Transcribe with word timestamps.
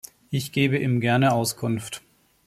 Ich 0.31 0.51
gebe 0.51 0.79
ihm 0.79 0.99
gerne 0.99 1.31
Auskunft. 1.31 2.01